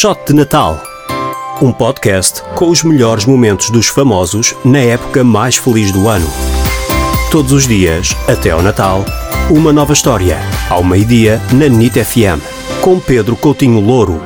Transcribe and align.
Shot 0.00 0.28
de 0.28 0.32
Natal. 0.32 0.82
Um 1.60 1.74
podcast 1.74 2.42
com 2.56 2.70
os 2.70 2.82
melhores 2.82 3.26
momentos 3.26 3.68
dos 3.68 3.86
famosos 3.88 4.54
na 4.64 4.78
época 4.78 5.22
mais 5.22 5.58
feliz 5.58 5.92
do 5.92 6.08
ano. 6.08 6.26
Todos 7.30 7.52
os 7.52 7.68
dias, 7.68 8.12
até 8.26 8.48
ao 8.48 8.62
Natal, 8.62 9.04
uma 9.50 9.74
nova 9.74 9.92
história. 9.92 10.38
Ao 10.70 10.82
meio-dia, 10.82 11.38
na 11.52 11.68
NIT 11.68 12.02
FM. 12.02 12.40
Com 12.82 12.98
Pedro 12.98 13.36
Coutinho 13.36 13.78
Louro. 13.78 14.22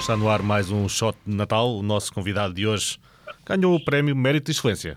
Está 0.00 0.16
no 0.16 0.30
ar 0.30 0.42
mais 0.42 0.70
um 0.70 0.88
Shot 0.88 1.14
de 1.26 1.36
Natal. 1.36 1.76
O 1.76 1.82
nosso 1.82 2.10
convidado 2.10 2.54
de 2.54 2.66
hoje 2.66 2.98
ganhou 3.44 3.74
o 3.74 3.84
prémio 3.84 4.16
Mérito 4.16 4.50
de 4.50 4.56
Excelência. 4.56 4.96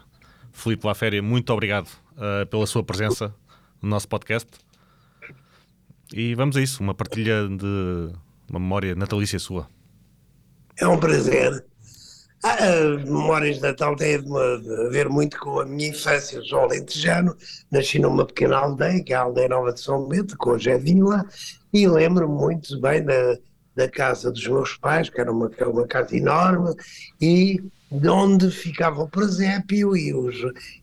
Filipe 0.54 0.88
Laféria, 0.88 1.22
muito 1.22 1.52
obrigado 1.52 1.90
uh, 2.14 2.46
pela 2.46 2.66
sua 2.66 2.86
presença 2.86 3.36
no 3.82 3.90
nosso 3.90 4.08
podcast. 4.08 4.48
E 6.16 6.34
vamos 6.34 6.56
a 6.56 6.62
isso, 6.62 6.82
uma 6.82 6.96
partilha 6.96 7.46
de 7.46 8.10
uma 8.50 8.58
memória 8.58 8.96
natalícia 8.96 9.38
sua. 9.38 9.68
É 10.80 10.88
um 10.88 10.98
prazer. 10.98 11.66
Ah, 12.42 12.54
as 12.54 13.04
memórias 13.04 13.58
de 13.58 13.62
Natal 13.62 13.98
têm 13.98 14.16
a 14.16 14.90
ver 14.92 15.10
muito 15.10 15.38
com 15.38 15.60
a 15.60 15.66
minha 15.66 15.90
infância. 15.90 16.38
Eu 16.38 16.46
sou 16.46 16.60
alentejano, 16.60 17.36
nasci 17.70 18.00
numa 18.00 18.26
pequena 18.26 18.60
aldeia, 18.60 19.04
que 19.04 19.12
é 19.12 19.18
a 19.18 19.24
Aldeia 19.24 19.50
Nova 19.50 19.74
de 19.74 19.82
São 19.82 20.08
Bento, 20.08 20.38
que 20.38 20.48
hoje 20.48 20.70
é 20.70 20.78
vila, 20.78 21.26
e 21.74 21.86
lembro-me 21.86 22.34
muito 22.34 22.80
bem 22.80 23.04
da, 23.04 23.38
da 23.76 23.90
casa 23.90 24.32
dos 24.32 24.48
meus 24.48 24.78
pais, 24.78 25.10
que 25.10 25.20
era 25.20 25.30
uma, 25.30 25.52
uma 25.68 25.86
casa 25.86 26.16
enorme, 26.16 26.74
e 27.20 27.62
de 27.92 28.10
onde 28.10 28.50
ficava 28.50 29.04
o 29.04 29.10
presépio 29.10 29.96
e, 29.96 30.14
os, 30.14 30.36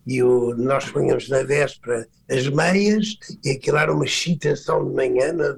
e 0.06 0.23
o, 0.23 0.55
nós 0.56 0.88
punhamos 0.91 1.28
na 1.28 1.42
véspera 1.42 2.06
as 2.30 2.48
meias 2.48 3.19
e 3.45 3.51
aquilo 3.51 3.77
era 3.77 3.92
uma 3.92 4.05
excitação 4.05 4.88
de 4.88 4.95
manhã, 4.95 5.33
na, 5.33 5.55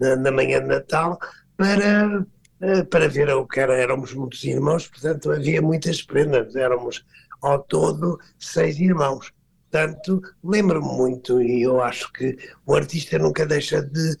na, 0.00 0.16
na 0.16 0.30
manhã 0.30 0.60
de 0.60 0.66
Natal, 0.66 1.18
para, 1.56 2.26
eh, 2.60 2.82
para 2.84 3.08
ver 3.08 3.30
o 3.30 3.46
que 3.46 3.60
era, 3.60 3.74
éramos 3.74 4.12
muitos 4.12 4.42
irmãos, 4.44 4.88
portanto 4.88 5.30
havia 5.30 5.62
muitas 5.62 6.02
prendas, 6.02 6.54
éramos 6.56 7.04
ao 7.40 7.60
todo 7.60 8.18
seis 8.38 8.78
irmãos. 8.80 9.32
Portanto, 9.70 10.22
lembro-me 10.42 10.86
muito 10.86 11.42
e 11.42 11.62
eu 11.62 11.80
acho 11.80 12.12
que 12.12 12.36
o 12.64 12.74
artista 12.74 13.18
nunca 13.18 13.44
deixa 13.44 13.82
de 13.82 14.16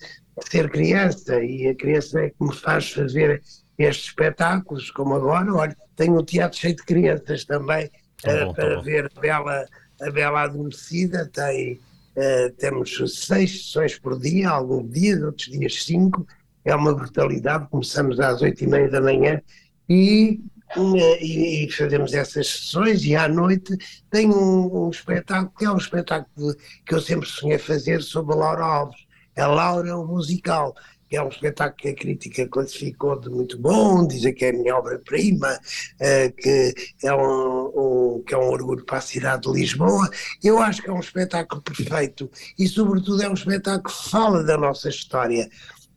ser 0.50 0.70
criança 0.70 1.42
e 1.42 1.68
a 1.68 1.74
criança 1.74 2.20
é 2.20 2.30
que 2.30 2.36
me 2.40 2.54
faz 2.54 2.90
fazer 2.90 3.40
estes 3.78 4.06
espetáculos, 4.06 4.90
como 4.90 5.14
agora, 5.14 5.52
olha, 5.52 5.76
tenho 5.96 6.18
um 6.18 6.24
teatro 6.24 6.58
cheio 6.58 6.76
de 6.76 6.82
crianças 6.84 7.44
também 7.44 7.86
uh, 7.86 8.46
bom, 8.46 8.54
para 8.54 8.80
ver 8.80 9.10
a 9.16 9.20
Bela, 9.20 9.66
a 10.00 10.10
Bela 10.10 10.42
Adormecida, 10.42 11.28
tem, 11.32 11.74
uh, 12.16 12.52
temos 12.58 12.96
seis 13.06 13.66
sessões 13.66 13.98
por 13.98 14.18
dia, 14.18 14.50
alguns 14.50 14.90
dias, 14.92 15.22
outros 15.22 15.48
dias 15.48 15.84
cinco, 15.84 16.26
é 16.64 16.74
uma 16.74 16.94
brutalidade, 16.94 17.68
começamos 17.68 18.18
às 18.20 18.40
oito 18.40 18.64
e 18.64 18.66
meia 18.66 18.88
da 18.88 19.00
manhã 19.00 19.40
e, 19.88 20.40
e, 20.76 21.66
e, 21.66 21.70
fazemos 21.70 22.14
essas 22.14 22.46
sessões 22.46 23.04
e 23.04 23.14
à 23.14 23.28
noite 23.28 23.76
tem 24.10 24.30
um, 24.30 24.86
um, 24.86 24.90
espetáculo 24.90 25.52
que 25.58 25.64
é 25.66 25.70
um 25.70 25.76
espetáculo 25.76 26.54
que 26.86 26.94
eu 26.94 27.00
sempre 27.00 27.28
sonhei 27.28 27.58
fazer 27.58 28.02
sobre 28.02 28.34
a 28.34 28.38
Laura 28.38 28.64
Alves, 28.64 29.04
é 29.36 29.44
Laura 29.44 29.98
o 29.98 30.06
musical, 30.06 30.74
que 31.08 31.16
é 31.16 31.22
um 31.22 31.28
espetáculo 31.28 31.76
que 31.76 31.88
a 31.88 31.94
crítica 31.94 32.48
classificou 32.48 33.18
de 33.18 33.28
muito 33.28 33.58
bom, 33.58 34.06
dizem 34.06 34.34
que 34.34 34.44
é 34.44 34.50
a 34.50 34.52
minha 34.52 34.76
obra-prima, 34.76 35.52
uh, 35.54 36.32
que, 36.36 36.74
é 37.02 37.14
um, 37.14 38.18
um, 38.18 38.22
que 38.26 38.34
é 38.34 38.38
um 38.38 38.48
orgulho 38.48 38.84
para 38.84 38.98
a 38.98 39.02
cidade 39.02 39.42
de 39.42 39.52
Lisboa. 39.52 40.08
Eu 40.42 40.58
acho 40.58 40.82
que 40.82 40.90
é 40.90 40.92
um 40.92 41.00
espetáculo 41.00 41.62
perfeito 41.62 42.30
e, 42.58 42.66
sobretudo, 42.66 43.22
é 43.22 43.28
um 43.28 43.34
espetáculo 43.34 43.94
que 43.94 44.10
fala 44.10 44.42
da 44.42 44.56
nossa 44.56 44.88
história. 44.88 45.48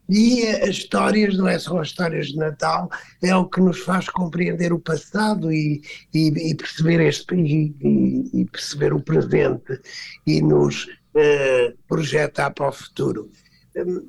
E 0.10 0.48
as 0.48 0.70
histórias, 0.70 1.38
não 1.38 1.48
é 1.48 1.60
só 1.60 1.80
as 1.80 1.90
histórias 1.90 2.28
de 2.28 2.38
Natal, 2.38 2.90
é 3.22 3.36
o 3.36 3.46
que 3.46 3.60
nos 3.60 3.80
faz 3.80 4.08
compreender 4.08 4.72
o 4.72 4.80
passado 4.80 5.52
e, 5.52 5.82
e, 6.14 6.52
e 6.52 6.56
perceber 6.56 7.02
este 7.02 7.36
e, 7.36 7.76
e, 8.34 8.46
perceber 8.46 8.94
o 8.94 9.02
presente 9.02 9.82
e 10.26 10.42
nos 10.42 10.86
uh, 10.86 11.78
projetar 11.88 12.52
para 12.52 12.70
o 12.70 12.72
futuro. 12.72 13.30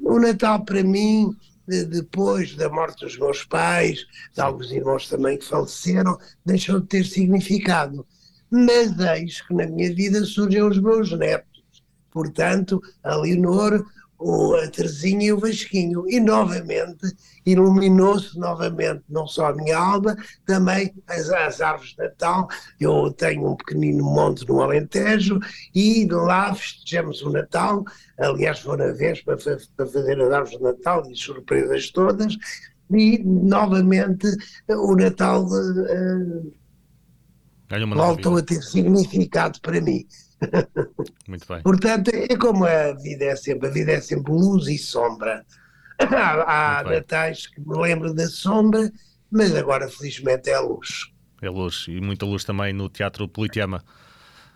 O 0.03 0.19
Natal 0.19 0.65
para 0.65 0.83
mim, 0.83 1.37
depois 1.67 2.55
da 2.57 2.69
morte 2.69 3.05
dos 3.05 3.19
meus 3.19 3.45
pais, 3.45 4.07
de 4.35 4.41
alguns 4.41 4.71
irmãos 4.71 5.09
também 5.09 5.37
que 5.37 5.45
faleceram, 5.45 6.19
deixou 6.45 6.81
de 6.81 6.87
ter 6.87 7.05
significado. 7.05 8.07
Mas 8.51 8.99
eis 8.99 9.43
que 9.43 9.53
na 9.55 9.67
minha 9.67 9.95
vida 9.95 10.25
surgem 10.25 10.63
os 10.63 10.79
meus 10.79 11.13
netos. 11.13 11.63
Portanto, 12.11 12.83
a 13.03 13.17
Leonor 13.17 13.85
o, 14.19 14.55
a 14.55 14.69
Terezinha 14.69 15.27
e 15.27 15.33
o 15.33 15.39
Vasquinho. 15.39 16.05
E 16.09 16.19
novamente 16.21 17.07
iluminou-se 17.47 18.39
novamente 18.39 19.03
não 19.09 19.27
só 19.27 19.47
a 19.47 19.55
minha 19.55 19.79
alma, 19.79 20.17
também 20.45 20.93
as, 21.07 21.31
as 21.31 21.61
árvores 21.61 21.93
de 21.93 21.99
Natal. 21.99 22.49
Eu 22.81 23.13
tenho 23.13 23.51
um 23.53 23.57
pequenino 23.57 24.05
monte 24.05 24.47
no 24.47 24.61
Alentejo 24.61 25.39
e 25.75 26.07
lá 26.11 26.55
festejamos 26.55 27.23
o 27.23 27.31
Natal. 27.31 27.85
Aliás, 28.19 28.63
vou 28.63 28.77
na 28.77 28.93
vez 28.93 29.23
para, 29.23 29.37
para 29.37 29.87
fazer 29.87 30.21
as 30.21 30.33
árvores 30.33 30.59
de 30.59 30.65
Natal 30.65 31.11
e 31.11 31.17
surpresas 31.17 31.91
todas. 31.91 32.37
E 32.91 33.19
novamente 33.23 34.27
o 34.69 34.97
Natal 34.97 35.45
uh, 35.45 36.53
voltou 37.95 38.39
a 38.39 38.43
ter 38.43 38.63
significado 38.63 39.61
para 39.61 39.81
mim. 39.81 40.07
Muito 41.27 41.47
bem. 41.49 41.63
Portanto, 41.63 42.11
é 42.13 42.37
como 42.37 42.65
a 42.65 42.93
vida 42.93 43.25
é 43.25 43.37
sempre, 43.37 43.69
a 43.69 43.71
vida 43.71 43.93
é 43.93 44.01
sempre 44.01 44.33
luz 44.33 44.67
e 44.69 44.79
sombra. 44.79 45.45
Há, 45.99 46.79
há 46.79 46.85
natais 46.85 47.49
que 47.49 47.61
me 47.61 47.77
lembro 47.77 48.15
da 48.15 48.29
sombra, 48.29 48.89
mas 49.29 49.53
agora 49.53 49.89
felizmente 49.89 50.49
é 50.49 50.55
a 50.55 50.61
luz. 50.61 51.11
É 51.43 51.51
luz, 51.51 51.87
e 51.89 52.01
muita 52.01 52.25
luz 52.25 52.45
também 52.45 52.73
no 52.73 52.89
Teatro 52.89 53.29
Politeama. 53.29 53.83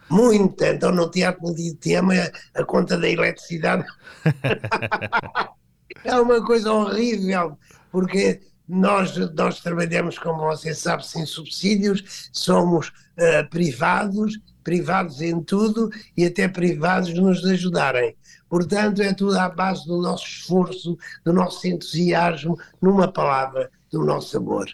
Muita, 0.08 0.68
então 0.68 0.92
no 0.92 1.10
Teatro 1.10 1.40
Politeama 1.40 2.14
a 2.54 2.64
conta 2.64 2.96
da 2.96 3.08
eletricidade 3.08 3.84
é 6.04 6.14
uma 6.14 6.44
coisa 6.44 6.72
horrível, 6.72 7.58
porque 7.90 8.40
nós, 8.68 9.16
nós 9.34 9.60
trabalhamos, 9.60 10.18
como 10.18 10.38
você 10.44 10.74
sabe, 10.74 11.06
sem 11.06 11.26
subsídios, 11.26 12.30
somos 12.32 12.88
uh, 12.88 13.48
privados 13.50 14.38
privados 14.62 15.20
em 15.20 15.42
tudo 15.42 15.90
e 16.16 16.24
até 16.24 16.48
privados 16.48 17.12
nos 17.14 17.44
ajudarem. 17.44 18.16
Portanto, 18.48 19.00
é 19.00 19.14
tudo 19.14 19.38
à 19.38 19.48
base 19.48 19.86
do 19.86 20.00
nosso 20.00 20.26
esforço, 20.26 20.98
do 21.24 21.32
nosso 21.32 21.66
entusiasmo, 21.66 22.58
numa 22.80 23.10
palavra, 23.10 23.70
do 23.90 24.04
nosso 24.04 24.36
amor. 24.36 24.66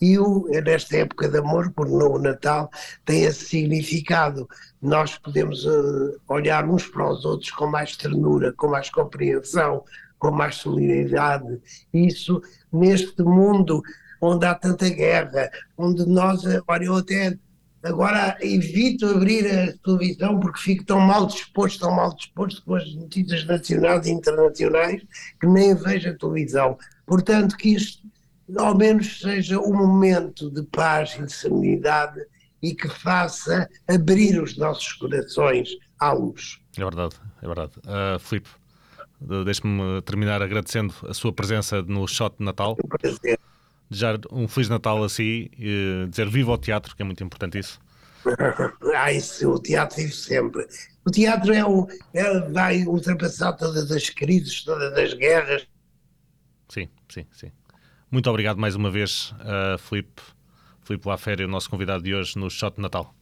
E 0.00 0.18
o, 0.18 0.46
nesta 0.64 0.98
época 0.98 1.28
de 1.28 1.38
amor, 1.38 1.72
por 1.72 1.88
no 1.88 2.18
Natal, 2.18 2.70
tem 3.04 3.22
esse 3.22 3.46
significado. 3.46 4.48
Nós 4.82 5.16
podemos 5.16 5.64
uh, 5.64 6.20
olhar 6.28 6.68
uns 6.68 6.86
para 6.86 7.10
os 7.10 7.24
outros 7.24 7.50
com 7.50 7.66
mais 7.66 7.96
ternura, 7.96 8.52
com 8.52 8.68
mais 8.68 8.90
compreensão, 8.90 9.82
com 10.18 10.30
mais 10.30 10.56
solidariedade. 10.56 11.60
Isso, 11.92 12.42
neste 12.72 13.22
mundo 13.22 13.82
onde 14.20 14.46
há 14.46 14.54
tanta 14.54 14.88
guerra, 14.88 15.50
onde 15.76 16.06
nós, 16.06 16.44
eh, 16.44 16.60
olha, 16.66 16.84
eu 16.84 16.96
até 16.96 17.36
Agora 17.84 18.36
evito 18.40 19.06
abrir 19.06 19.46
a 19.46 19.76
televisão 19.84 20.40
porque 20.40 20.58
fico 20.58 20.84
tão 20.84 20.98
mal 21.00 21.26
disposto, 21.26 21.80
tão 21.80 21.94
mal 21.94 22.14
disposto 22.14 22.62
com 22.64 22.76
as 22.76 22.94
notícias 22.94 23.44
nacionais 23.44 24.06
e 24.06 24.10
internacionais 24.10 25.02
que 25.38 25.46
nem 25.46 25.74
vejo 25.74 26.08
a 26.08 26.14
televisão. 26.16 26.78
Portanto, 27.04 27.56
que 27.58 27.74
isto 27.74 28.02
ao 28.56 28.74
menos 28.74 29.20
seja 29.20 29.60
um 29.60 29.74
momento 29.74 30.50
de 30.50 30.62
paz 30.62 31.14
e 31.18 31.26
de 31.26 31.32
serenidade 31.32 32.20
e 32.62 32.74
que 32.74 32.88
faça 32.88 33.68
abrir 33.86 34.42
os 34.42 34.56
nossos 34.56 34.94
corações 34.94 35.68
à 36.00 36.12
luz. 36.12 36.58
É 36.78 36.82
verdade, 36.82 37.16
é 37.42 37.46
verdade. 37.46 37.72
Uh, 37.80 38.18
Filipe, 38.18 38.48
deixe-me 39.44 40.00
terminar 40.02 40.40
agradecendo 40.40 40.94
a 41.06 41.12
sua 41.12 41.34
presença 41.34 41.82
no 41.82 42.08
Shot 42.08 42.36
de 42.38 42.44
Natal. 42.46 42.76
Um 42.82 42.88
prazer 42.88 43.38
desejar 43.94 44.20
um 44.30 44.46
Feliz 44.46 44.68
Natal 44.68 45.02
a 45.02 45.08
si, 45.08 45.50
e 45.58 46.06
dizer 46.08 46.28
viva 46.28 46.50
ao 46.50 46.58
teatro, 46.58 46.94
que 46.94 47.02
é 47.02 47.04
muito 47.04 47.22
importante 47.24 47.58
isso. 47.58 47.80
ah, 48.94 49.12
isso, 49.12 49.50
o 49.50 49.58
teatro 49.58 49.96
vive 49.96 50.12
sempre. 50.12 50.66
O 51.04 51.10
teatro 51.10 51.52
é 51.52 51.64
o, 51.64 51.86
é, 52.12 52.40
vai 52.50 52.84
ultrapassar 52.84 53.52
todas 53.54 53.90
as 53.90 54.08
crises, 54.08 54.62
todas 54.62 54.92
as 54.96 55.14
guerras. 55.14 55.66
Sim, 56.68 56.88
sim, 57.08 57.26
sim. 57.32 57.52
Muito 58.10 58.30
obrigado 58.30 58.58
mais 58.58 58.74
uma 58.74 58.90
vez, 58.90 59.34
uh, 59.40 59.76
Filipe, 59.78 60.22
Filipe 60.82 61.08
Laféria, 61.08 61.46
o 61.46 61.50
nosso 61.50 61.68
convidado 61.68 62.02
de 62.02 62.14
hoje 62.14 62.38
no 62.38 62.48
Shot 62.48 62.76
de 62.76 62.82
Natal. 62.82 63.12